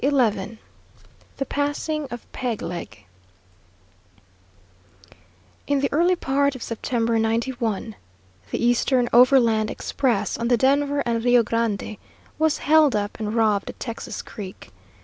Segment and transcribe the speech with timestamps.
[0.03, 0.57] XI
[1.37, 3.05] THE PASSING OF PEG LEG
[5.67, 7.93] In the early part of September, '91,
[8.49, 11.97] the eastern overland express on the Denver and Rio Grande
[12.39, 14.71] was held up and robbed at Texas Creek.